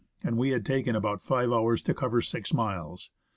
and 0.23 0.35
we 0.35 0.49
had 0.49 0.65
taken 0.65 0.95
about 0.95 1.21
five 1.21 1.51
hours 1.51 1.79
to 1.79 1.93
cover 1.93 2.21
six 2.23 2.51
miles. 2.55 3.11